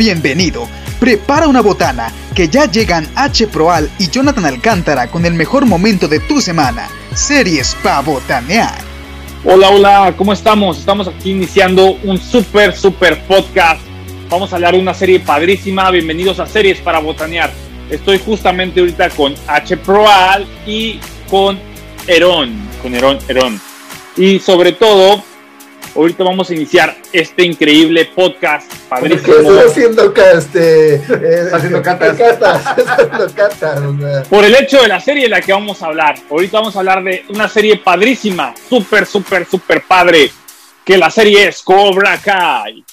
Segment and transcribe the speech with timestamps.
[0.00, 0.66] Bienvenido.
[0.98, 3.48] Prepara una botana, que ya llegan H.
[3.48, 6.88] Proal y Jonathan Alcántara con el mejor momento de tu semana.
[7.14, 8.78] Series pa' botanear.
[9.44, 10.78] Hola, hola, ¿cómo estamos?
[10.78, 13.82] Estamos aquí iniciando un super, super podcast.
[14.30, 15.90] Vamos a hablar de una serie padrísima.
[15.90, 17.52] Bienvenidos a Series para Botanear.
[17.90, 19.76] Estoy justamente ahorita con H.
[19.76, 20.98] Proal y
[21.28, 21.58] con
[22.06, 22.54] Herón.
[22.80, 23.60] Con Herón, Herón.
[24.16, 25.22] Y sobre todo,
[25.94, 28.72] Ahorita vamos a iniciar este increíble podcast.
[28.88, 29.34] Padrísimo.
[29.34, 32.16] Estoy haciendo, este, eh, haciendo catas.
[34.28, 36.16] Por el hecho de la serie de la que vamos a hablar.
[36.30, 40.30] Ahorita vamos a hablar de una serie padrísima, súper, súper, súper padre.
[40.84, 42.84] Que la serie es Cobra Kai.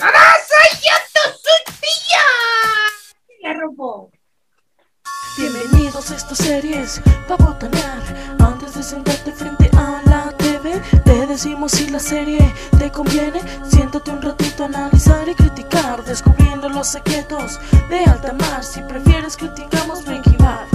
[0.00, 0.92] ¡Ah, soy yo,
[1.42, 2.22] tu tía!
[3.42, 4.10] La robó.
[5.36, 9.23] Bienvenidos a esta series para botanear antes de sentarte
[11.44, 12.38] Te decimos si la serie
[12.78, 13.38] te conviene.
[13.64, 18.64] Siéntate un ratito a analizar y criticar, descubriendo los secretos de alta mar.
[18.64, 20.66] Si prefieres, criticamos Breaking Bad.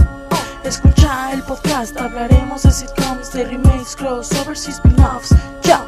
[0.63, 5.35] Escucha el podcast, hablaremos de sitcoms, de remakes, crossovers y spin-offs.
[5.61, 5.87] Chao,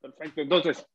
[0.00, 0.86] Perfecto, entonces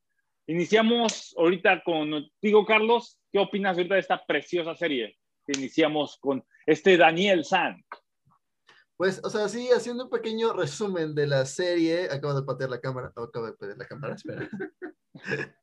[0.47, 3.19] Iniciamos ahorita contigo, Carlos.
[3.31, 7.83] ¿Qué opinas ahorita de esta preciosa serie que iniciamos con este Daniel San?
[8.97, 12.09] Pues, o sea, sí, haciendo un pequeño resumen de la serie.
[12.11, 13.07] Acabo de patear la cámara.
[13.07, 14.49] acabo de patear la cámara, espera.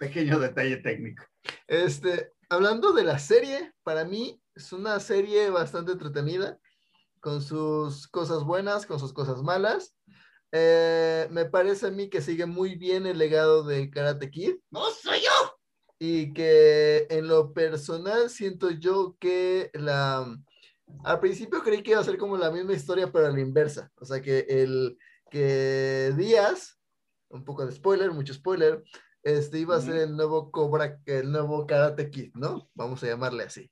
[0.00, 1.24] Pequeño detalle técnico.
[1.66, 6.58] Este, hablando de la serie, para mí es una serie bastante entretenida,
[7.20, 9.96] con sus cosas buenas, con sus cosas malas.
[10.52, 14.56] Eh, me parece a mí que sigue muy bien el legado de Karate Kid.
[14.70, 15.58] ¡No soy yo!
[15.98, 20.36] Y que en lo personal siento yo que la...
[21.02, 23.90] Al principio creí que iba a ser como la misma historia, pero a la inversa.
[23.96, 24.96] O sea, que el
[25.30, 26.78] que Díaz,
[27.28, 28.82] un poco de spoiler, mucho spoiler,
[29.22, 32.68] este iba a ser el nuevo Cobra, el nuevo Karate Kid, ¿no?
[32.74, 33.70] Vamos a llamarle así.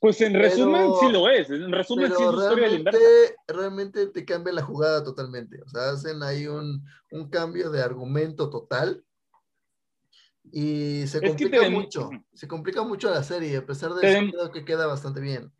[0.00, 3.00] Pues en resumen sí lo es, en resumen sí es historia de inversa.
[3.48, 8.50] Realmente te cambia la jugada totalmente, o sea, hacen ahí un, un cambio de argumento
[8.50, 9.02] total
[10.52, 14.64] y se complica mucho, se complica mucho la serie, a pesar de eso creo que
[14.64, 15.50] queda bastante bien.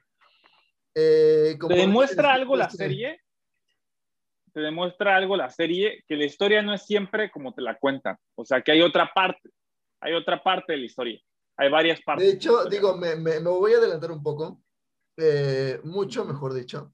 [0.94, 3.21] Eh, ¿Te demuestra algo la serie?
[4.53, 8.16] Te demuestra algo la serie, que la historia no es siempre como te la cuentan,
[8.37, 9.50] o sea, que hay otra parte,
[10.00, 11.21] hay otra parte de la historia.
[11.56, 12.27] Hay varias partes.
[12.27, 14.60] De hecho, digo, me, me, voy a adelantar un poco,
[15.16, 16.93] eh, mucho mejor dicho.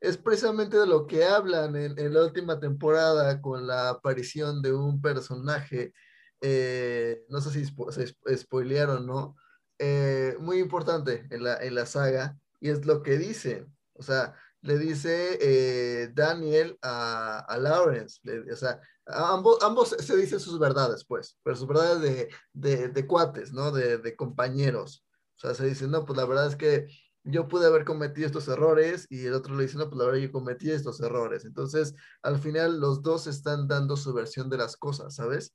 [0.00, 5.02] Es precisamente de lo que hablan en, la última temporada con la aparición de un
[5.02, 5.92] personaje,
[6.40, 9.36] eh, no sé si se spoilearon, ¿no?
[9.78, 13.66] Eh, muy importante en la, en la saga, y es lo que dice.
[13.94, 18.20] O sea, le dice Daniel a, Lawrence,
[18.52, 23.06] o sea, ambos, ambos se dicen sus verdades, pues, pero sus verdades de, de, de
[23.06, 23.72] cuates, ¿no?
[23.72, 25.04] De, de, compañeros.
[25.36, 26.86] O sea, se dicen, no, pues la verdad es que
[27.24, 30.20] yo pude haber cometido estos errores y el otro le dice, no, pues la verdad
[30.20, 31.44] yo cometí estos errores.
[31.44, 35.54] Entonces, al final los dos están dando su versión de las cosas, ¿sabes?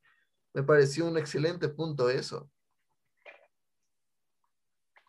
[0.54, 2.50] Me pareció un excelente punto eso.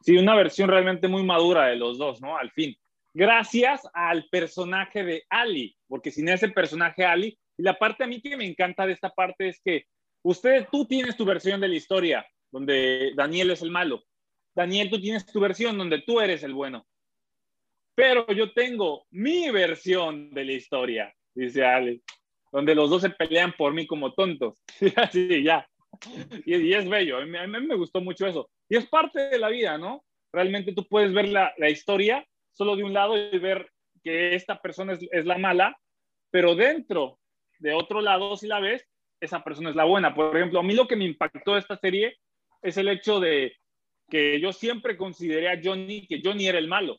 [0.07, 2.39] Sí, una versión realmente muy madura de los dos, ¿no?
[2.39, 2.77] Al fin.
[3.13, 8.21] Gracias al personaje de Ali, porque sin ese personaje Ali, y la parte a mí
[8.21, 9.87] que me encanta de esta parte es que
[10.23, 14.05] usted, tú tienes tu versión de la historia, donde Daniel es el malo.
[14.55, 16.87] Daniel, tú tienes tu versión donde tú eres el bueno.
[17.97, 22.01] Pero yo tengo mi versión de la historia, dice Ale,
[22.53, 24.63] donde los dos se pelean por mí como tontos.
[24.95, 25.69] Así, ya.
[26.45, 28.49] Y, es bello, a mí, me gustó mucho eso.
[28.69, 30.05] Y es parte de la vida, ¿no?
[30.33, 33.71] Realmente tú puedes ver la, historia solo de un lado y ver
[34.03, 35.79] que esta persona es, es la mala,
[36.31, 37.19] pero dentro
[37.59, 38.87] de otro lado, si la ves,
[39.21, 40.15] esa persona es la buena.
[40.15, 42.17] Por ejemplo, a mí lo que me impactó de esta serie
[42.63, 43.57] es el hecho de
[44.09, 46.99] que yo siempre consideré a Johnny que Johnny era el malo,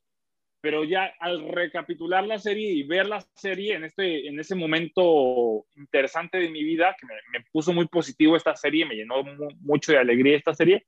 [0.61, 5.65] pero ya al recapitular la serie y ver la serie en, este, en ese momento
[5.75, 9.23] interesante de mi vida, que me, puso muy positivo esta serie, me llenó
[9.61, 10.85] mucho de alegría esta serie,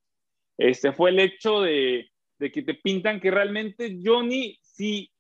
[0.59, 5.11] este, fue el hecho de, de que te pintan que realmente Johnny sí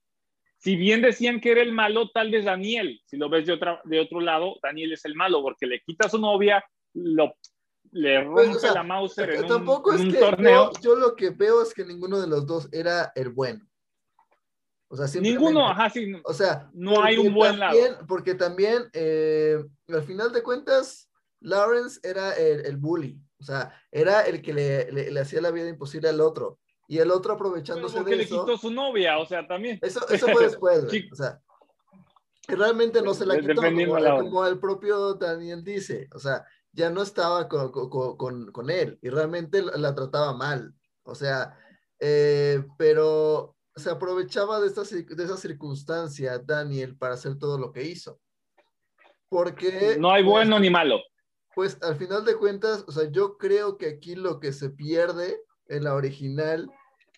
[0.59, 3.81] si bien decían que era el malo, tal vez Daniel, si lo ves de, otra,
[3.85, 6.63] de otro lado, Daniel es el malo porque le quita a su novia,
[6.93, 7.33] lo,
[7.91, 10.71] le pues, rompe la mouse en, tampoco es que torneo.
[10.81, 13.65] Yo, lo que veo es que ninguno de los dos era el bueno.
[14.91, 16.11] O sea, Ninguno, ajá, sí.
[16.25, 17.77] O sea, no hay un buen lado.
[18.07, 21.11] Porque también, eh, al final de cuentas,
[21.41, 23.21] Lawrence era el, bully.
[23.39, 27.11] O sea, era el que le, le, hacía la vida imposible al otro y el
[27.11, 28.17] otro aprovechándose de eso.
[28.17, 29.79] le quitó su novia, o sea, también.
[29.81, 31.39] Eso, eso fue después, o sea.
[32.47, 36.07] Realmente no se la quitó, como, la como el propio Daniel dice.
[36.15, 40.33] O sea, ya no estaba con, con- con- con él y realmente la, la trataba
[40.33, 40.73] mal.
[41.03, 41.55] O sea,
[41.99, 47.83] eh, pero se aprovechaba de, esta, de esa circunstancia, Daniel, para hacer todo lo que
[47.83, 48.19] hizo.
[49.29, 49.95] Porque...
[49.99, 50.99] No hay pues, bueno ni malo.
[51.59, 55.43] Pues al final de cuentas, o sea, yo creo que aquí lo que se pierde
[55.67, 56.71] en la original,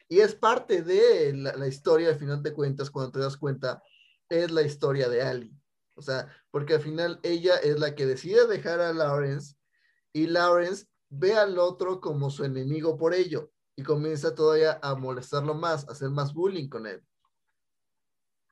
[0.10, 3.84] y es parte de la, la historia al final de cuentas, cuando te das cuenta,
[4.30, 5.56] es la historia de Ali.
[5.96, 9.58] O sea, porque al final ella es la que decide dejar a Lawrence
[10.12, 15.54] y Lawrence ve al otro como su enemigo por ello y comienza todavía a molestarlo
[15.54, 17.04] más, a hacer más bullying con él.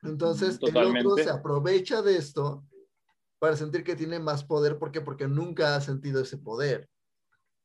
[0.04, 1.24] Entonces, el otro Totalmente.
[1.24, 2.64] se aprovecha de esto
[3.40, 4.78] para sentir que tiene más poder.
[4.78, 5.00] ¿Por qué?
[5.00, 6.88] Porque nunca ha sentido ese poder.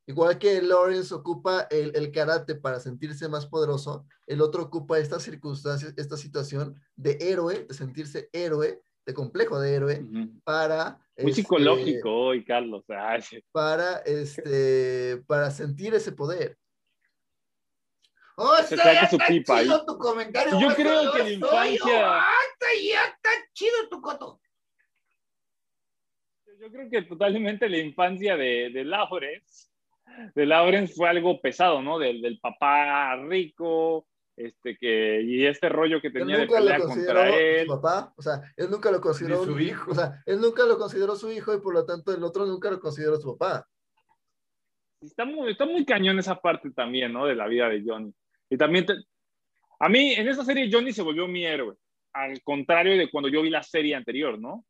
[0.08, 5.20] Igual que Lawrence ocupa el, el karate para sentirse más poderoso, el otro ocupa esta
[5.20, 10.40] circunstancia, esta situación de héroe, de sentirse héroe, de complejo de héroe, Ujú.
[10.44, 10.98] para...
[11.18, 12.84] Muy este, psicológico hoy, Carlos.
[12.90, 13.22] Ay.
[13.52, 16.58] Para, este, para sentir ese poder.
[18.38, 19.66] O Se sea, saca ya su está pipa ahí.
[19.66, 20.60] chido tu comentario.
[20.60, 24.40] Yo creo que la soy, infancia- oh, hasta ya está chido tu coto.
[26.66, 29.68] Yo creo que totalmente la infancia de, de Lawrence,
[30.34, 32.00] de Lawrence fue algo pesado, ¿no?
[32.00, 37.68] Del, del papá rico, este que, y este rollo que tenía de pelea contra él.
[37.68, 39.92] su papá, o sea, él nunca lo consideró su hijo.
[39.92, 42.72] O sea, él nunca lo consideró su hijo y por lo tanto el otro nunca
[42.72, 43.68] lo consideró su papá.
[45.02, 47.28] Está muy, está muy cañón esa parte también, ¿no?
[47.28, 48.12] De la vida de Johnny.
[48.50, 48.96] Y también, te-
[49.80, 51.76] a mí, en esa serie, Johnny se volvió mi héroe.
[52.14, 54.66] Al contrario de cuando yo vi la serie anterior, ¿no?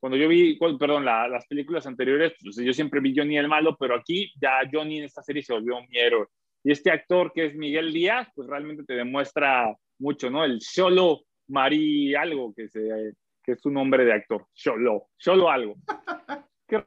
[0.00, 3.76] Cuando yo vi, perdón, la- las películas anteriores, pues, yo siempre vi Johnny el malo,
[3.78, 6.26] pero aquí ya Johnny en esta serie se volvió mi héroe.
[6.62, 10.44] Y este actor que es Miguel Díaz, pues realmente te demuestra mucho, ¿no?
[10.44, 13.12] El Cholo Marí algo, que, se,
[13.42, 14.46] que es su nombre de actor.
[14.52, 15.08] Cholo.
[15.18, 15.76] Cholo algo.
[16.68, 16.84] Qué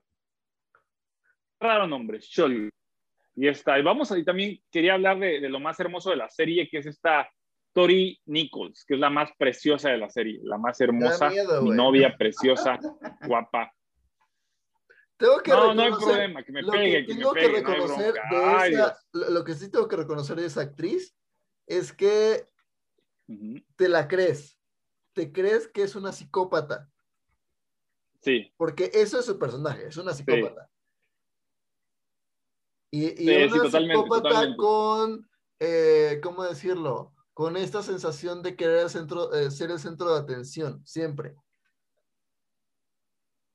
[1.59, 2.69] raro nombre, Cholo.
[3.35, 3.79] Y está.
[3.79, 6.67] Y vamos a, y también quería hablar de, de lo más hermoso de la serie,
[6.69, 7.29] que es esta
[7.73, 11.71] Tori Nichols, que es la más preciosa de la serie, la más hermosa, miedo, mi
[11.71, 12.79] novia preciosa,
[13.27, 13.71] guapa.
[15.17, 17.61] Tengo que No, no hay problema, que me lo pegue, que que me que pegue,
[17.61, 21.15] no hay reconocer de esa, lo que sí tengo que reconocer de esa actriz
[21.67, 22.47] es que
[23.75, 24.57] te la crees.
[25.13, 26.89] Te crees que es una psicópata,
[28.21, 30.69] Sí, porque eso es su personaje, es una psicópata.
[32.91, 34.57] Y, y Sí, sí, una totalmente, psicópata totalmente.
[34.57, 35.29] con,
[35.59, 37.13] eh, ¿cómo decirlo?
[37.39, 41.37] Con esta sensación de querer el centro, eh, ser el centro de atención, siempre.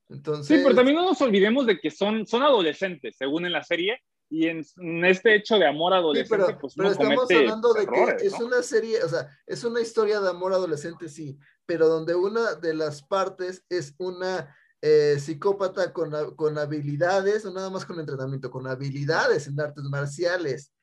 [0.09, 3.63] Entonces, sí, pero también no nos olvidemos de que son, son adolescentes, según en la
[3.63, 4.01] serie,
[4.31, 7.83] y en, en este hecho de amor Sí, adolescente, pero, pues pero estamos hablando de
[7.83, 8.47] errores, que es ¿no?
[8.47, 12.73] una serie, o sea, es una historia de amor adolescente, sí, pero donde una de
[12.73, 18.67] las partes es una eh, psicópata con, con habilidades, no nada más con entrenamiento, con
[18.67, 20.74] habilidades en artes marciales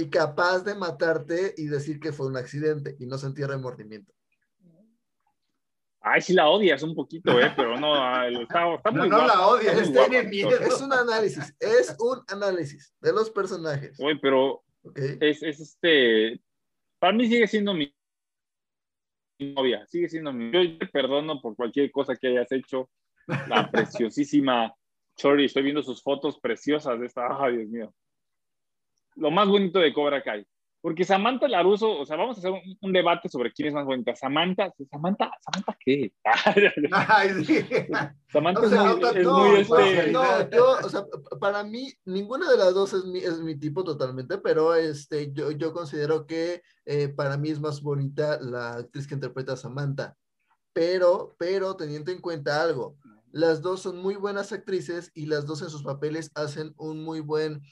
[0.00, 4.12] y capaz de matarte y decir que fue un accidente y no sentir remordimiento.
[6.02, 7.52] Ay, sí la odias un poquito, ¿eh?
[7.54, 7.94] Pero no,
[8.40, 9.34] está, está No, muy no guapa.
[9.34, 10.16] la odias, les guapa.
[10.16, 14.62] Es un análisis, es un análisis de los personajes, Oye, pero
[14.94, 16.40] es, es este.
[16.98, 17.94] Para mí sigue siendo mi
[19.40, 20.50] mi novia, sigue siendo mi.
[20.52, 22.90] Yo te perdono por cualquier cosa que hayas hecho.
[23.48, 24.74] La preciosísima
[25.16, 27.26] Chori, estoy viendo sus fotos preciosas de esta.
[27.42, 27.94] Ay, Dios mío.
[29.16, 30.46] Lo más bonito de Cobra Kai.
[30.82, 33.84] Porque Samantha Laruso, o sea, vamos a hacer un, un debate sobre quién es más
[33.84, 34.16] bonita.
[34.16, 36.10] Samantha, Samantha, ¿Samantha qué?
[36.92, 37.60] Ay, sí.
[38.32, 40.10] Samantha O sea, es muy, es no, muy, este.
[40.10, 41.04] no, yo, o sea,
[41.38, 45.50] para mí, ninguna de las dos es mi, es mi tipo totalmente, pero este, yo,
[45.50, 50.16] yo considero que eh, para mí es más bonita la actriz que interpreta a Samantha.
[50.72, 52.96] Pero, pero teniendo en cuenta algo,
[53.32, 57.20] las dos son muy buenas actrices y las dos en sus papeles hacen un muy
[57.20, 57.62] buen,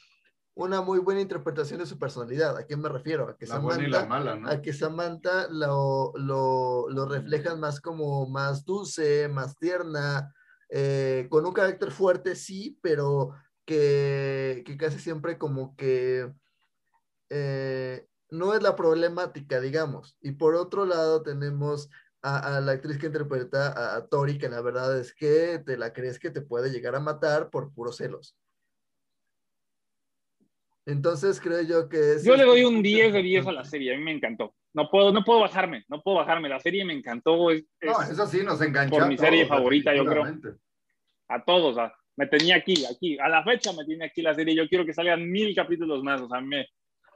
[0.59, 2.57] una muy buena interpretación de su personalidad.
[2.57, 3.29] ¿A qué me refiero?
[3.29, 4.49] A que La buena y la Samantha mala, ¿no?
[4.50, 10.35] a que Samantha lo, lo, lo reflejan más como más dulce, más tierna,
[10.69, 13.35] eh, con un carácter fuerte, sí, pero
[13.65, 16.35] que, que casi siempre como que
[17.31, 20.17] eh, no es la problemática, digamos.
[20.21, 21.88] Y por otro lado tenemos
[22.21, 25.77] a, a la actriz que interpreta a, a Tori, que la verdad es que te
[25.77, 28.37] la crees que te puede llegar a matar por puros celos.
[30.88, 32.25] Entonces creo yo que es...
[32.25, 34.54] Yo le doy este, un 10 de 10 a la serie, a mí me encantó.
[34.73, 36.49] No puedo, no puedo bajarme, no puedo bajarme.
[36.49, 37.50] La serie me encantó.
[37.50, 38.97] Es, No, es- eso sí nos enganchó.
[38.97, 40.25] por mi serie todos, favorita, yo creo.
[41.28, 41.76] a todos.
[41.76, 43.18] a- me tenía aquí, aquí.
[43.18, 44.54] A la fecha me tiene aquí la serie.
[44.54, 46.21] Yo quiero que salgan mil capítulos más.
[46.23, 46.66] O sea, me,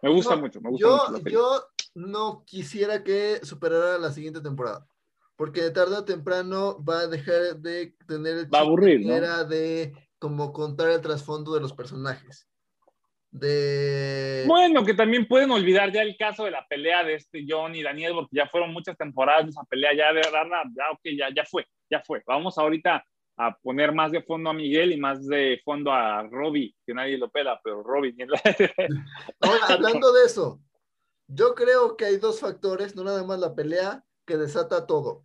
[0.02, 1.33] me gusta No, mucho, me gusta yo, mucho la serie.
[1.33, 1.64] yo
[1.95, 4.87] no quisiera que superara la siguiente temporada.
[5.35, 9.14] Porque de tarde o temprano va a dejar de tener el Va a aburrir, ¿no?
[9.14, 12.47] era de como contar el trasfondo de los personajes.
[13.33, 14.45] De...
[14.47, 17.83] Bueno, que también pueden olvidar ya el caso de la pelea de este John y
[17.83, 20.45] Daniel, porque ya fueron muchas temporadas de esa pelea, ya de verdad,
[20.77, 22.23] ya, ok, ya, ya fue, ya fue.
[22.27, 23.03] Vamos ahorita
[23.39, 27.17] a poner más de fondo a Miguel y más de fondo a Robbie, que nadie
[27.17, 28.15] lo pela, pero Robbie.
[29.41, 30.61] Ahora, hablando de eso,
[31.27, 35.25] yo creo que hay dos factores, no nada más la pelea, que desata todo.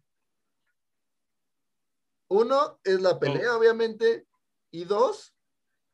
[2.30, 4.26] Uno es la pelea, obviamente,
[4.72, 5.37] y dos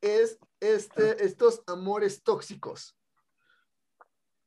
[0.04, 2.96] es este, estos amores tóxicos.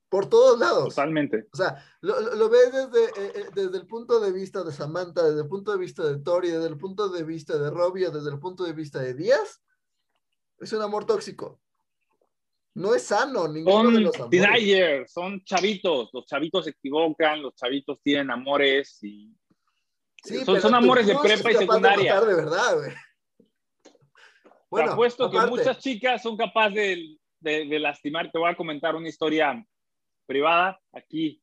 [0.09, 0.89] Por todos lados.
[0.95, 1.47] Totalmente.
[1.51, 5.21] O sea, lo, lo- ves desde, eh, eh, desde el punto de vista de Samantha,
[5.23, 8.29] desde el punto de vista de Tori, desde el punto de vista de Robbie, desde
[8.29, 9.61] el punto de vista de Díaz.
[10.59, 11.59] Es un amor tóxico.
[12.73, 15.11] No es sano ninguno de Son los amores.
[15.11, 19.35] son chavitos, los chavitos se equivocan, los chavitos tienen amores y
[20.23, 22.13] Sí, son, son amores de prepa y de secundaria.
[22.15, 22.91] matar de verdad, güey.
[24.69, 28.31] Te apuesto que aparte, muchas chicas son capaces de, de- de lastimar.
[28.31, 29.65] Te voy a comentar una historia
[30.25, 31.41] privada aquí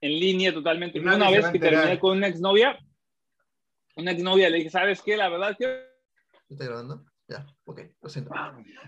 [0.00, 0.98] en línea totalmente.
[0.98, 2.78] Una se vez que terminé con una exnovia,
[3.96, 5.16] una exnovia le dije, ¿sabes qué?
[5.16, 5.88] La verdad que
[6.48, 7.04] ¿Está grabando?
[7.28, 8.32] Ya, ok, lo siento.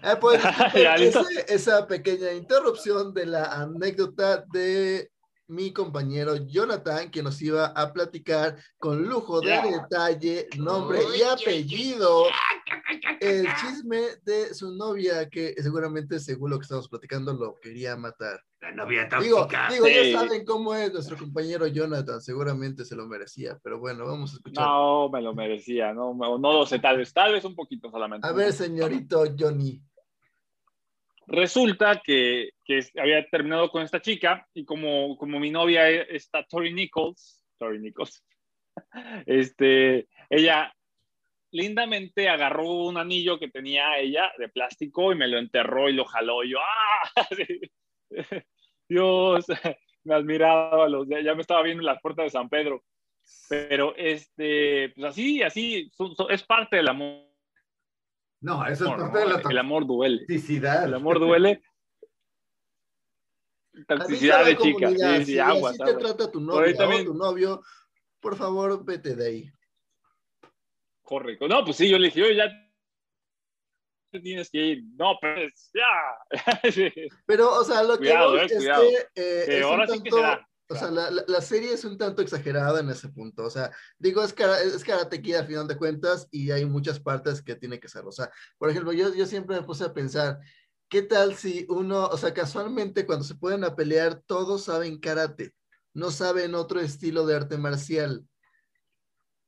[0.02, 0.42] Eh, pues,
[0.74, 1.20] Ya, listo.
[1.20, 5.10] ese- esa pequeña interrupción de la anécdota de
[5.46, 9.62] mi compañero Jonathan, que nos iba a platicar con lujo de Ya.
[9.62, 12.24] detalle, nombre y apellido,
[13.20, 18.40] el chisme de su novia, que seguramente, según lo que estamos platicando, lo quería matar.
[18.60, 19.68] La novia Digo, tóxica.
[19.72, 20.12] digo, Sí.
[20.12, 24.36] ya saben cómo es nuestro compañero Jonathan, seguramente se lo merecía, pero bueno, vamos a
[24.36, 24.64] escuchar.
[24.64, 28.26] no me lo merecía, no, no lo sé, tal vez, tal vez un poquito solamente.
[28.28, 29.80] A ver, señorito Johnny.
[31.26, 36.44] Resulta que, que había terminado con esta chica y como, como mi novia e- está
[36.44, 38.24] Tori Nichols, Tori Nichols,
[39.26, 40.72] este, ella
[41.52, 46.04] lindamente agarró un anillo que tenía ella de plástico y me lo enterró y lo
[46.04, 47.26] jaló y yo, ¡ah!
[47.36, 47.60] Sí.
[48.88, 49.46] Dios,
[50.04, 52.82] me admiraba, los, ya me estaba viendo en las puertas de San Pedro.
[53.48, 55.90] Pero este, pues así, así,
[56.28, 57.24] es parte del amor.
[58.40, 58.96] No, eso es ¿no?
[58.96, 60.26] parte de la El amor duele.
[60.28, 61.62] El amor duele.
[63.86, 64.90] Toxicidad de chica.
[64.90, 67.62] Sí, sí, si aguas, así te trata tu novia o tu novio,
[68.20, 69.52] por favor, vete de ahí.
[71.12, 71.36] Corre.
[71.46, 72.50] No, pues sí, yo le dije, oye, ya
[74.22, 74.84] tienes que ir.
[74.96, 76.30] No, pues ya.
[77.26, 78.82] Pero, o sea, lo Cuidado, que eh, es cuidado.
[78.82, 81.98] que eh, Sí, es ahora sí que tanto- o sea, la, la- serie es un
[81.98, 83.44] tanto exagerada en ese punto.
[83.44, 86.98] O sea, digo, es, cara, es Karate Kid a final de cuentas y hay muchas
[86.98, 88.06] partes que tiene que ser.
[88.06, 90.38] O sea, por ejemplo, yo, yo siempre me puse a pensar,
[90.88, 95.52] ¿qué tal si uno, o sea, casualmente cuando se pueden a pelear, todos saben karate,
[95.92, 98.24] no saben otro estilo de arte marcial?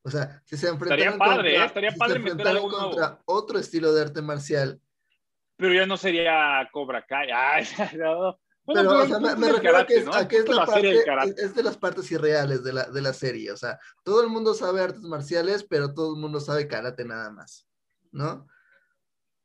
[0.05, 1.65] O sea, si se enfrentaran Estaría padre, contra, ¿eh?
[1.65, 2.69] Estaría si padre meter nuevo.
[2.69, 4.79] contra otro estilo de arte marcial,
[5.57, 7.29] Pero ya no sería Cobra Kai.
[7.33, 7.65] Ay,
[7.97, 8.39] no.
[8.65, 10.13] Bueno, pero, pero o sea, me, refiero a que es, ¿no?
[10.13, 13.51] a El que es la parte, de las partes irreales de la, de la serie,
[13.51, 17.31] o sea, todo el mundo sabe artes marciales, pero todo el mundo sabe karate nada
[17.31, 17.67] más,
[18.11, 18.47] ¿no?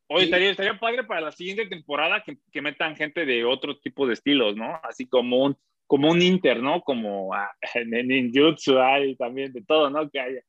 [0.08, 0.24] Oye, Sí.
[0.24, 4.14] estaría, estaría padre para la siguiente temporada que, que metan gente de otro tipo de
[4.14, 4.80] estilos, ¿no?
[4.82, 5.56] Así como un,
[5.90, 6.82] como un Inter, ¿no?
[6.82, 8.32] Como ah, en en
[8.80, 10.08] hay también de todo, ¿no?
[10.08, 10.40] Que haya.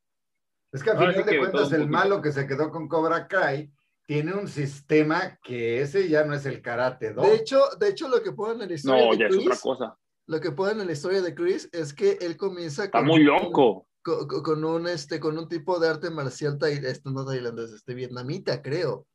[0.71, 3.71] Es que a Ahora final de cuentas, el malo que se quedó con Cobra Kai
[4.05, 7.21] tiene un sistema que ese ya no es el karate do.
[7.21, 9.45] De hecho, de hecho, lo que ponen en la historia No, de ya es otra
[9.49, 9.97] Chris, cosa.
[10.27, 13.23] lo que ponen en la historia de Chris es que él comienza Está con, muy
[13.23, 13.87] loco.
[14.01, 17.93] con, con- con un, este, con un tipo de arte marcial, este, no tailandés, este,
[17.93, 19.07] vietnamita, creo.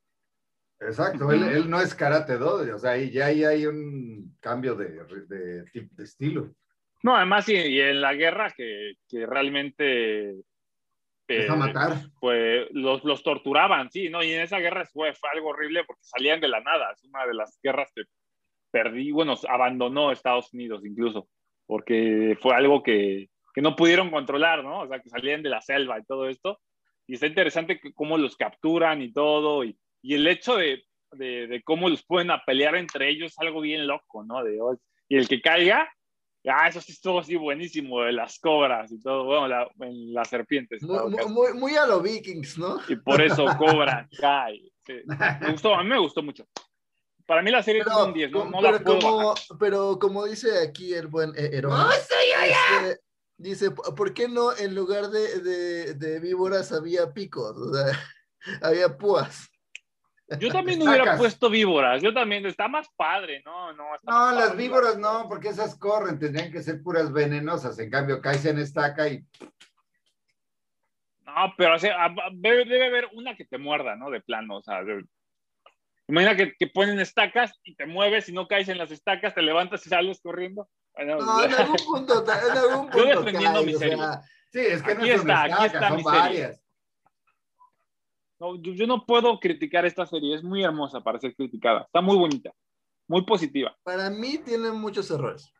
[0.79, 4.75] Exacto, él, él no es karate do, o sea, ahí ya ahí hay un cambio
[4.75, 4.89] de,
[5.27, 6.55] de, de estilo.
[7.03, 10.35] No, además, y, y en la guerra que, que realmente.
[11.29, 11.93] Es a eh, matar.
[12.21, 14.23] pues los, los torturaban, sí, ¿no?
[14.23, 16.93] Y en esa guerra fue, fue algo horrible porque salían de la nada.
[16.93, 18.03] Es una de las guerras que
[18.71, 21.29] perdí, bueno, abandonó Estados Unidos incluso,
[21.67, 24.81] porque fue algo que, que no pudieron controlar, ¿no?
[24.81, 26.61] O sea, que salían de la selva y todo esto.
[27.07, 31.63] Y está interesante cómo los capturan y todo, y, y el hecho de, de, de
[31.63, 34.43] cómo los pueden a pelear entre ellos es algo bien loco, ¿no?
[34.45, 34.59] De,
[35.09, 35.89] y el que caiga,
[36.47, 40.29] ah, eso sí estuvo así buenísimo, de las cobras y todo, bueno, la, en las
[40.29, 40.83] serpientes.
[40.83, 40.89] en
[41.33, 42.79] Muy, muy, a los vikings, ¿no?
[42.89, 44.73] Y por eso Cobra Kai.
[44.87, 44.95] Sí.
[45.41, 46.47] Me gustó, a mí me gustó mucho.
[47.27, 49.99] Para mí la serie es Pero, un 10, no, no la pero puedo como, pero
[49.99, 52.87] como dice aquí el buen eh, ¡Oh, soy yo!
[52.87, 53.01] este,
[53.37, 57.57] dice, ¿por qué no en lugar de, de, de víboras había picos?
[57.57, 58.01] O sea,
[58.63, 59.49] había púas.
[60.41, 61.19] Yo también hubiera Sacas.
[61.19, 63.73] puesto víboras, yo también, está más padre, ¿no?
[63.75, 64.57] No, No, las padre.
[64.63, 67.79] víboras no, porque esas corren, tendrían que ser puras venenosas.
[67.79, 69.25] En cambio, Kaizen estaca y
[71.25, 74.11] No, pero o sea, a- debe, debe haber una que te muerda, ¿no?
[74.11, 74.81] De plano, o sea,
[76.09, 79.43] imagina que, que ponen estacas y te mueves y no caes en las estacas, te
[79.43, 80.69] levantas y sales corriendo.
[80.95, 83.97] Bueno, No, en algún punto, en algún Yo punto defendiendo cae, mi o serie.
[83.97, 86.61] sea, Sí, es que no Aquí es una está, aquí estaca, está son mi serie.
[88.39, 92.01] No, yo, yo no puedo criticar esta serie, es muy hermosa para ser criticada, está
[92.01, 92.53] muy bonita,
[93.09, 93.77] muy positiva.
[93.83, 95.53] para mí tiene muchos errores.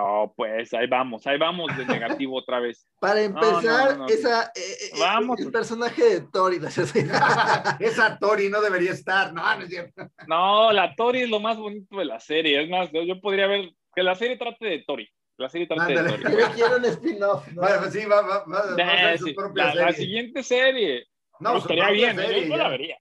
[0.00, 2.86] Oh, pues ahí vamos, ahí vamos de negativo otra vez.
[3.00, 4.06] Para empezar, no, no.
[4.06, 5.40] esa, eh, eh, Vamos.
[5.40, 6.58] el personaje de Tori,
[7.80, 9.32] Esa Tori no debería estar.
[9.32, 10.08] No, no es cierto.
[10.28, 13.70] No, la Tori es lo más bonito de la serie, es más, yo podría ver
[13.92, 16.10] que la serie trate de Tori, la serie Ándale.
[16.10, 16.22] Tori.
[16.24, 17.48] Quiero- quiero un spin-off.
[17.48, 17.62] ¿no?
[17.62, 19.94] Bueno, pues sí, va, va, va, va a hacer su sí, propia la, la serie.
[20.06, 21.06] siguiente serie,
[21.40, 22.26] No, estaría bien, ¿eh?
[22.26, 22.98] serie, yo la vería.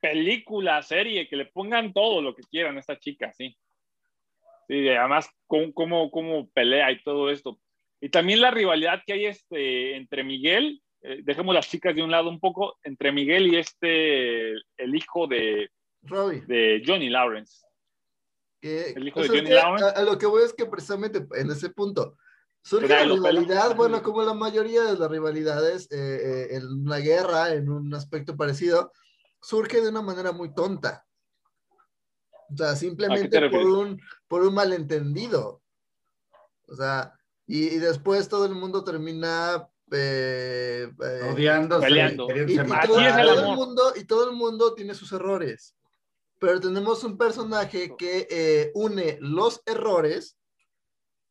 [0.00, 3.56] Película, serie, que le pongan todo lo que quieran a esta chica, sí.
[4.68, 7.58] Sí, además, cómo, cómo, cómo pelea y todo esto.
[8.00, 12.10] Y también la rivalidad que hay este, entre Miguel, eh, dejemos las chicas de un
[12.10, 15.70] lado un poco, entre Miguel y este, el hijo de,
[16.02, 16.42] Robbie.
[16.46, 17.65] de Johnny Lawrence.
[18.60, 19.84] Que- el hijo o de Johnny que Lawrence.
[19.84, 22.16] A, a lo que voy es que precisamente en ese punto
[22.62, 25.96] surge la rivalidad, bueno, como la mayoría de las rivalidades eh,
[26.50, 28.90] eh, en una guerra, en un aspecto parecido,
[29.40, 31.06] surge de una manera muy tonta.
[32.52, 35.62] O sea, simplemente por un, por un malentendido.
[36.68, 37.12] O sea,
[37.46, 41.86] y, y después todo el mundo termina eh, eh, Odiándose.
[41.86, 42.26] Peleando.
[42.34, 42.98] y, y todo, todo
[43.50, 45.75] el mundo, y todo el mundo tiene sus errores.
[46.38, 50.38] Pero tenemos un personaje que eh, une los errores,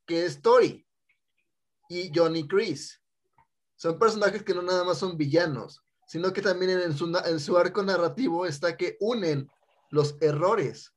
[0.06, 0.86] que es Tori
[1.90, 3.02] y Johnny Chris.
[3.76, 7.58] Son personajes que no nada más son villanos, sino que también en su, en su
[7.58, 9.50] arco narrativo está que unen
[9.90, 10.96] los errores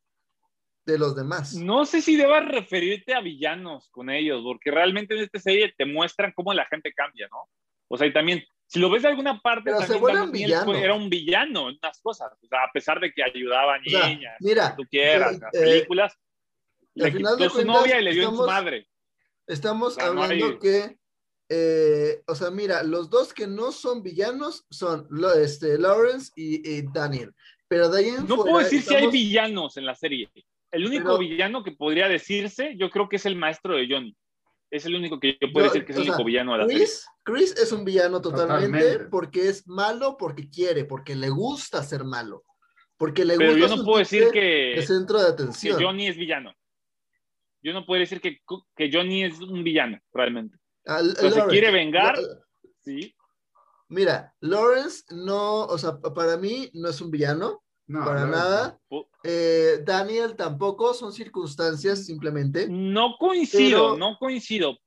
[0.89, 1.55] de los demás.
[1.55, 5.85] No sé si debas referirte a villanos con ellos, porque realmente en esta serie te
[5.85, 7.49] muestran cómo la gente cambia, ¿no?
[7.89, 10.77] O sea, y también, si lo ves de alguna parte, Pero se también vuelven villanos.
[10.77, 12.31] era un villano en unas cosas.
[12.41, 14.89] O sea, a pesar de que ayudaba a O sea, niñas, mira, lo que tú
[14.91, 16.15] quieras, eh, las eh, películas,
[16.95, 18.89] le al final quitó de su cuentas, novia y le dio en su estamos- madre.
[19.47, 20.99] Estamos O sea, no hablando hay- que,
[21.49, 25.09] eh, o sea, mira, los dos que no son villanos son
[25.43, 27.33] este, Lawrence y, y Daniel.
[27.69, 30.31] Pero de ahí en No fuera puedo decir si hay estamos- villanos en la serie.
[30.71, 34.15] El único Pero- villano que podría decirse, yo creo que es el maestro de Johnny.
[34.71, 36.59] Es el único que yo puedo Yo- decir que es el único sea, villano de
[36.59, 36.79] la serie.
[36.81, 39.05] Chris, Chris es un villano totalmente, Totalmente.
[39.11, 42.45] porque es malo, porque quiere, porque le gusta ser malo,
[42.99, 45.83] porque le Pero gusta yo no puedo decir que, el centro de que atención.
[45.83, 46.53] Johnny es villano.
[47.63, 48.39] Yo no puedo decir que,
[48.77, 50.57] que Johnny es un villano, realmente.
[50.87, 52.45] Ah, Lawrence, quiere vengar, Lo-
[52.83, 53.15] sí.
[53.89, 58.33] Mira, Lawrence no, o sea, pa- para mí no es un villano, No, para no,
[58.33, 58.79] nada.
[58.89, 62.69] Po- Eh, Daniel tampoco, son circunstancias simplemente.
[62.69, 64.79] No coincido, Pero- no coincido.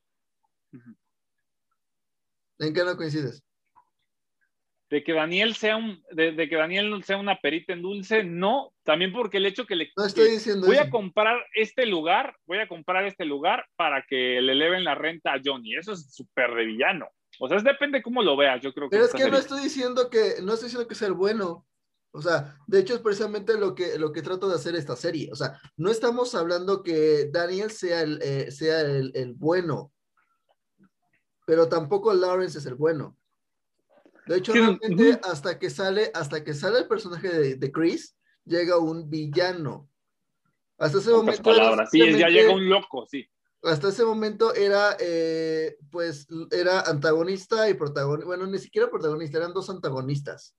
[2.59, 3.43] ¿En qué no coincides?
[4.89, 8.73] De que Daniel sea un, de, de que Daniel sea una perita en dulce, no.
[8.83, 10.85] También porque el hecho que le No estoy diciendo voy eso.
[10.85, 15.33] a comprar este lugar, voy a comprar este lugar para que le eleven la renta
[15.33, 15.75] a Johnny.
[15.75, 17.07] Eso es súper de villano.
[17.39, 18.97] O sea, es depende cómo lo veas, yo creo que.
[18.97, 21.65] Pero es que no estoy diciendo que, no estoy diciendo que sea el bueno.
[22.13, 25.29] O sea, de hecho es precisamente lo que, lo que trato de hacer esta serie.
[25.31, 29.93] O sea, no estamos hablando que Daniel sea el, eh, sea el, el bueno,
[31.45, 33.17] pero tampoco Lawrence es el bueno.
[34.27, 38.77] De hecho, realmente hasta que sale, hasta que sale el personaje de, de Chris, llega
[38.77, 39.89] un villano.
[40.77, 41.43] Hasta ese Pocas momento.
[41.43, 41.89] palabras.
[41.91, 43.27] Sí, ya llega un loco, sí.
[43.63, 48.25] hasta ese momento era, eh, pues, era antagonista y protagonista.
[48.25, 50.55] Bueno, ni siquiera protagonista, eran dos antagonistas.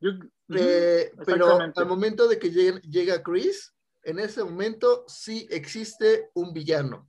[0.00, 0.10] Yo-
[0.60, 6.52] Eh, pero al momento de que llegue- llega Chris, en ese momento sí existe un
[6.52, 7.08] villano.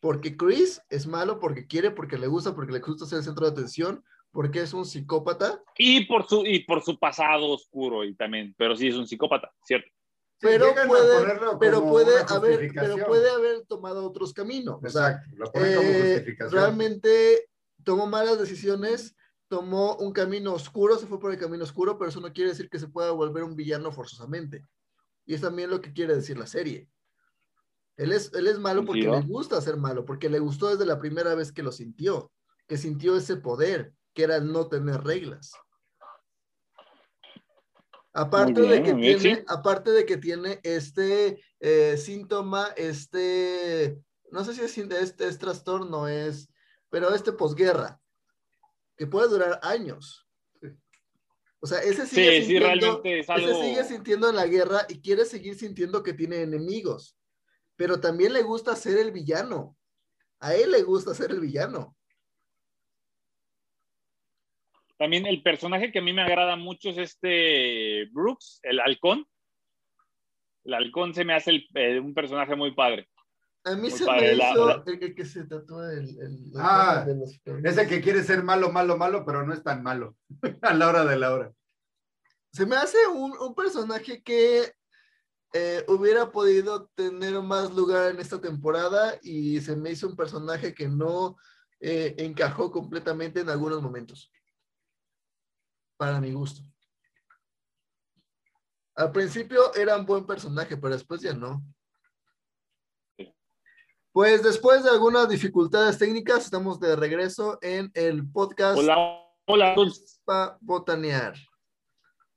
[0.00, 3.44] Porque Chris es malo porque quiere, porque le gusta, porque le gusta ser el centro
[3.46, 5.62] de atención, porque es un psicópata.
[5.76, 9.52] Y por su, y por su pasado oscuro y también, pero sí es un psicópata,
[9.64, 9.90] ¿cierto?
[10.42, 14.80] Pero puede, pero puede haber, pero puede haber tomado otros caminos.
[14.82, 16.52] O sea, Exacto, lo ponen como Eh, justificación.
[16.62, 17.50] realmente
[17.84, 19.14] tomó malas decisiones,
[19.50, 22.70] tomó un camino oscuro, se fue por el camino oscuro, pero eso no quiere decir
[22.70, 24.64] que se pueda volver un villano forzosamente.
[25.26, 26.88] Y es también lo que quiere decir la serie.
[27.96, 31.00] Él es, él es malo porque le gusta ser malo, porque le gustó desde la
[31.00, 32.30] primera vez que lo sintió,
[32.68, 35.52] que sintió ese poder, que era no tener reglas.
[38.12, 39.44] Aparte de que bien, tiene, sí.
[39.48, 46.06] aparte de que tiene este eh, síntoma, este, no sé si es, este es trastorno,
[46.06, 46.48] es,
[46.88, 48.00] pero este posguerra,
[49.00, 50.28] que puede durar años.
[51.58, 55.24] O sea, ese sigue, Sí, sintiendo, es ese sigue sintiendo en la guerra y quiere
[55.24, 57.18] seguir sintiendo que tiene enemigos,
[57.76, 59.74] pero también le gusta ser el villano.
[60.38, 61.96] A él le gusta ser el villano.
[64.98, 69.26] También el personaje que a mí me agrada mucho es este Brooks, el halcón.
[70.64, 73.08] El halcón se me hace el- eh, un personaje muy padre.
[73.64, 76.08] A mí Muy se padre, me la- hizo la- el que, que se tatúa el,
[76.18, 79.62] el- Ah, nombres de los Ese que quiere ser malo, malo, malo, pero no es
[79.62, 80.16] tan malo.
[80.62, 81.52] A la hora de la hora.
[82.52, 84.72] Se me hace un, un personaje que
[85.52, 90.74] eh, hubiera podido tener más lugar en esta temporada y se me hizo un personaje
[90.74, 91.36] que no
[91.80, 94.32] eh, encajó completamente en algunos momentos.
[95.98, 96.62] Para mi gusto.
[98.96, 101.62] Al principio era un buen personaje, pero después ya no.
[104.20, 108.98] Pues después de algunas dificultades técnicas, estamos de regreso en el podcast Hola,
[109.46, 109.74] hola,
[110.26, 111.32] para botanear.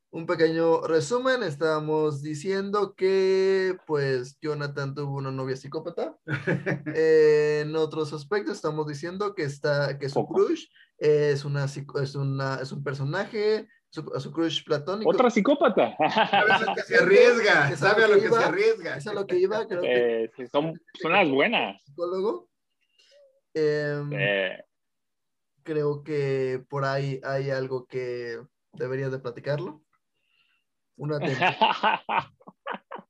[0.09, 6.17] Un pequeño resumen, estábamos diciendo que pues Jonathan tuvo una novia psicópata.
[6.95, 10.67] Eh, en otros aspectos estamos diciendo que está que su crush
[10.97, 15.07] es una es una es un personaje, su, su crush platónico.
[15.09, 15.95] Otra psicópata.
[16.09, 18.97] Sabe a lo que se arriesga, Que sabe a lo que iba, se arriesga.
[18.97, 21.79] Es a lo que iba, creo que Eh, sí, son, son las buenas.
[21.83, 22.49] psicólogo.
[23.53, 24.63] Em, Eh,
[25.61, 29.83] creo que por ahí hay algo que deberías de platicarlo.
[30.97, 31.19] Una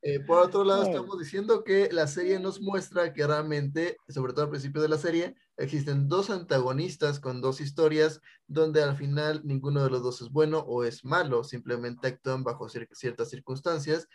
[0.05, 4.43] Eh, por otro lado, estamos diciendo que la serie nos muestra que realmente, sobre todo
[4.43, 9.83] al principio de la serie, existen dos antagonistas con dos historias donde al final ninguno
[9.83, 14.07] de los dos es bueno o es malo, simplemente actúan bajo cier- ciertas circunstancias.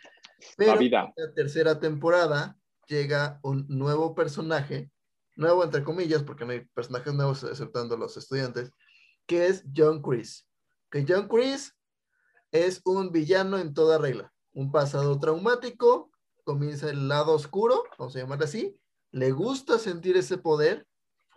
[0.57, 1.13] Pero la vida.
[1.15, 4.91] en la tercera temporada llega un nuevo personaje,
[5.35, 8.73] nuevo entre comillas, porque no hay personajes nuevos exceptando los estudiantes,
[9.25, 10.45] que es John Chris.
[10.91, 11.75] Que John Chris
[12.51, 14.33] es un villano en toda regla.
[14.53, 16.11] Un pasado traumático,
[16.43, 18.75] comienza el lado oscuro, vamos a llamarle así,
[19.11, 20.87] le gusta sentir ese poder,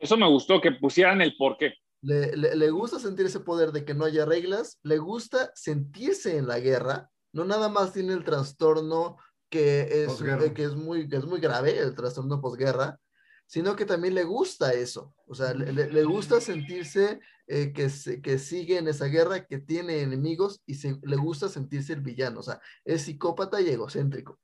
[0.02, 1.74] Eso me gustó, que pusieran el porqué.
[2.02, 6.36] le, le- le gusta sentir ese poder de que no haya reglas, le gusta sentirse
[6.36, 9.16] en la guerra, no nada más tiene el trastorno
[9.48, 10.08] que es,
[10.46, 12.98] eh, que es, muy, que es muy grave, el trastorno posguerra,
[13.46, 17.88] sino que también le gusta eso, o sea, le, le- le gusta sentirse eh, que,
[17.88, 22.00] se- que sigue en esa guerra, que tiene enemigos y se- le gusta sentirse el
[22.00, 24.40] villano, o sea, es psicópata y egocéntrico.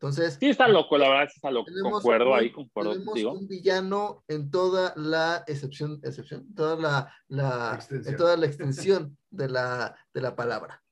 [0.00, 1.66] Entonces, Sí, está loco, la verdad, está loco.
[1.66, 3.32] Tenemos Concuerdo un- ahí, concuerdo tenemos contigo.
[3.32, 8.14] un villano en toda la excepción, excepción, toda la, la- Extensión.
[8.14, 10.84] en toda la extensión de la, de la palabra.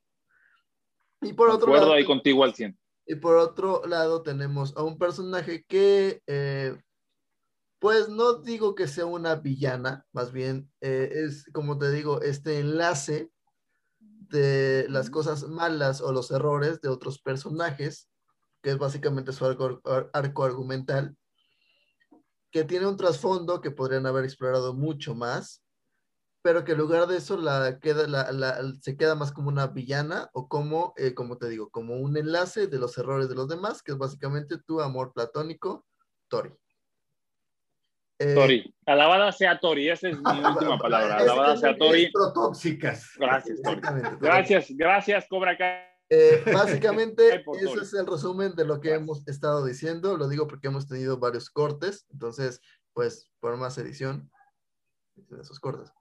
[1.23, 2.77] Y por otro Concuerdo lado, ahí contigo al 100.
[3.07, 6.77] y por otro lado tenemos a un personaje que, eh,
[7.79, 12.59] pues no digo que sea una villana, más bien eh, es, como te digo, este
[12.59, 13.31] enlace
[14.01, 18.09] de las cosas malas o los errores de otros personajes,
[18.63, 21.17] que es básicamente su arco, ar- arco argumental,
[22.51, 25.63] que tiene un trasfondo que podrían haber explorado mucho más,
[26.43, 29.67] pero que en lugar de eso la queda, la, la- se queda más como una
[29.67, 33.49] villana o como, eh, como te digo, como un enlace de los errores de los
[33.49, 35.85] demás, que es básicamente tu amor platónico,
[36.29, 36.53] Tori.
[38.19, 38.75] Eh, Tori.
[38.87, 41.17] Alabada sea Tori, esa es mi última palabra.
[41.19, 42.11] Alabada sea Tori.
[42.13, 43.11] Protóxicas.
[43.19, 43.81] Gracias, Tori.
[44.21, 45.96] Gracias, gracias, Cobra Kai.
[46.09, 49.03] Eh, básicamente, ese es el resumen de lo que Gracias.
[49.03, 50.17] hemos estado diciendo.
[50.17, 52.61] Lo digo porque hemos tenido varios cortes, entonces,
[52.93, 54.31] pues, por más edición
[55.15, 55.93] de esos cortes.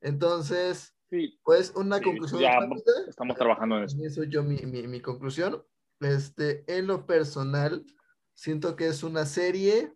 [0.00, 2.60] Entonces, Sí, pues, una Sí, conclusión ya
[3.08, 3.96] estamos trabajando en eso.
[4.00, 5.64] Eso yo mi, mi, mi conclusión.
[5.98, 7.84] Este, en lo personal,
[8.34, 9.92] siento que es una serie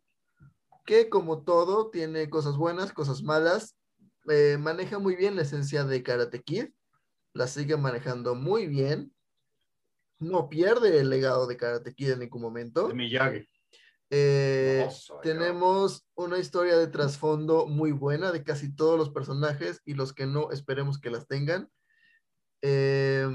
[0.84, 3.76] que, como todo, tiene cosas buenas, cosas malas.
[4.28, 6.70] Eh, maneja muy bien la esencia de Karate Kid.
[7.32, 9.13] La sigue manejando muy bien.
[10.18, 12.88] No pierde el legado de Karate Kid en ningún momento.
[12.88, 13.48] De Miyagi.
[14.10, 15.20] Eh, No soy yo.
[15.22, 20.26] tenemos una historia de trasfondo muy buena de casi todos los personajes y los que
[20.26, 21.68] no esperemos que las tengan.
[22.62, 23.28] Eh,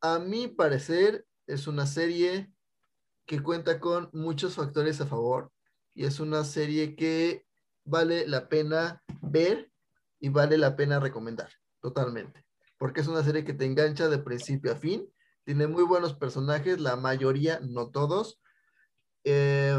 [0.00, 2.52] a mi parecer es una serie
[3.26, 5.50] que cuenta con muchos factores a favor
[5.94, 7.44] y es una serie que
[7.84, 9.70] vale la pena ver
[10.20, 12.44] y vale la pena recomendar totalmente,
[12.78, 15.12] porque es una serie que te engancha de principio a fin,
[15.46, 18.40] tiene muy buenos personajes, la mayoría, no todos,
[19.22, 19.78] eh,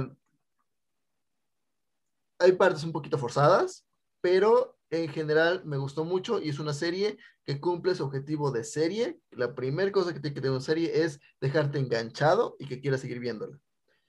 [2.39, 3.85] hay partes un poquito forzadas,
[4.21, 8.63] pero en general me gustó mucho y es una serie que cumple su objetivo de
[8.63, 9.19] serie.
[9.31, 13.01] La primera cosa que tiene que tener una serie es dejarte enganchado y que quieras
[13.01, 13.59] seguir viéndola.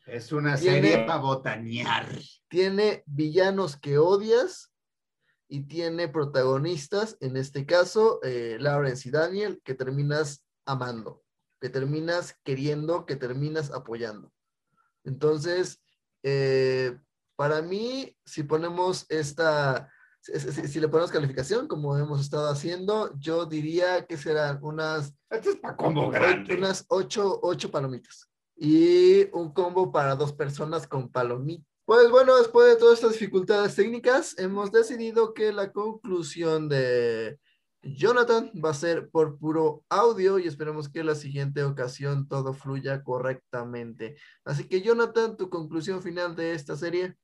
[0.07, 2.07] Es una Tiene- serie para botanear.
[2.49, 4.73] Tiene villanos que odias
[5.49, 11.25] y tiene protagonistas, en este caso, eh, Lawrence y Daniel, que terminas amando,
[11.61, 14.33] que terminas queriendo, que terminas apoyando.
[15.05, 15.81] Entonces,
[16.23, 16.99] eh,
[17.37, 19.91] para mí, si ponemos esta,
[20.21, 25.15] si, si- si le ponemos calificación, como hemos estado haciendo, yo diría que serán unas,
[25.31, 26.57] Este es para combo grande.
[26.57, 28.29] unas ocho, ocho palomitas.
[28.57, 31.65] Y un combo para dos personas con palomitas.
[31.85, 37.39] Pues bueno, después de todas estas dificultades técnicas, hemos decidido que la conclusión de
[37.83, 43.03] Jonathan va a ser por puro audio y esperemos que la siguiente ocasión todo fluya
[43.03, 44.17] correctamente.
[44.45, 47.15] Así que Jonathan, tu conclusión final de esta serie.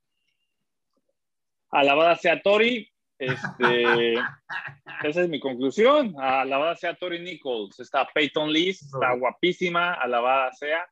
[1.69, 2.89] Alabada sea Tori.
[3.17, 4.13] Este,
[5.03, 6.15] esa es mi conclusión.
[6.17, 7.79] Alabada sea Tori Nichols.
[7.79, 9.93] Está Peyton Lee, está guapísima.
[9.93, 10.87] Alabada sea.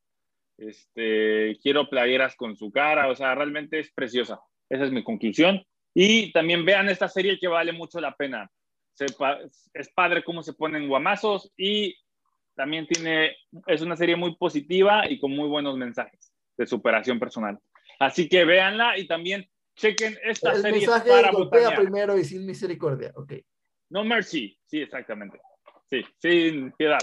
[0.58, 3.08] Este, quiero playeras con su cara.
[3.08, 4.42] O sea, realmente es preciosa.
[4.70, 5.64] Esa es mi conclusión.
[5.94, 8.50] Y también vean esta serie que vale mucho la pena.
[8.94, 9.06] Se
[9.74, 11.96] es padre cómo se ponen guamazos y
[12.56, 17.60] también tiene, es una serie muy positiva y con muy buenos mensajes de superación personal.
[18.00, 22.24] Así que véanla y también chequen esta El serie mensaje para es golpea primero y
[22.24, 23.12] sin misericordia.
[23.16, 23.34] Ok.
[23.90, 24.56] No mercy.
[24.66, 25.40] Sí, exactamente.
[25.90, 27.00] Sí, sin piedad.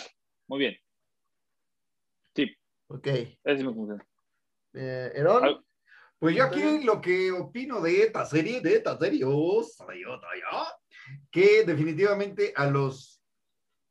[0.46, 0.76] Muy bien.
[2.34, 2.54] Sí,
[2.88, 3.06] Ok.
[3.06, 4.02] esa es mi conclusión.
[4.74, 5.64] Eh, Herón, Al-
[6.18, 10.18] Pues yo aquí lo que opino de esta serie, de esta serie, oh, soy yo,
[10.20, 10.66] soy yo,
[11.30, 13.22] que definitivamente a los,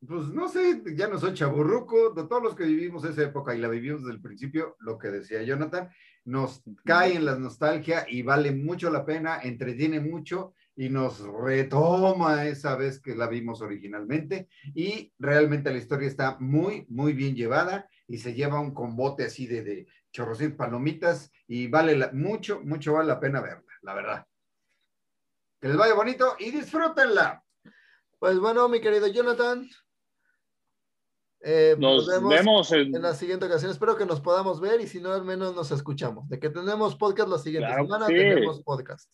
[0.06, 3.58] pues no sé, ya no soy chaburruco, de todos los que vivimos esa época y
[3.58, 5.90] la vivimos desde el principio, lo que decía Jonathan,
[6.24, 12.46] nos cae en la nostalgia y vale mucho la pena, entretiene mucho y nos retoma
[12.46, 17.88] esa vez que la vimos originalmente y realmente la historia está muy, muy bien llevada
[18.06, 23.08] y se lleva un combote así de, de chorrocín palomitas y vale mucho, mucho vale
[23.08, 24.26] la pena verla, la verdad.
[25.60, 27.42] Que les vaya bonito y disfrútenla.
[28.18, 29.68] pues bueno, mi querido Jonathan.
[31.40, 33.70] eh, Nos vemos en, en la siguiente ocasión.
[33.70, 36.28] Espero que nos podamos ver y si no, al menos nos escuchamos.
[36.28, 38.12] De que tenemos podcast la siguiente Claro que semana, sí.
[38.14, 39.10] tenemos podcast.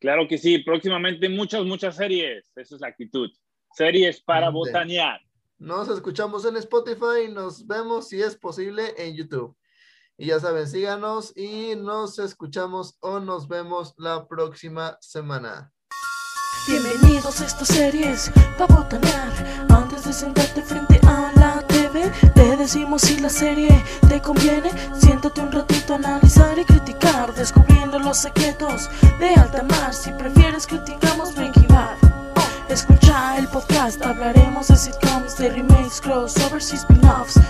[0.00, 2.50] Claro que sí, próximamente muchas, muchas series.
[2.56, 3.30] Esa es la actitud.
[3.74, 4.58] Series para Ande.
[4.58, 5.20] botanear.
[5.58, 9.54] Nos escuchamos en Spotify y nos vemos, si es posible, en YouTube.
[10.20, 15.72] Y ya saben, síganos y nos escuchamos o nos vemos la próxima semana.
[16.68, 19.32] Bienvenidos a estas series pa' botanear.
[19.70, 23.70] Antes de sentarte frente a la TV Te decimos si la serie
[24.10, 24.70] te conviene.
[24.92, 29.94] Siéntate un ratito a analizar y criticar Descubriendo los secretos de alta mar.
[29.94, 31.96] Si prefieres criticamos Breaking Bad.
[32.68, 37.40] Escucha el podcast, hablaremos de sitcoms, de remakes, crossovers y spin-offs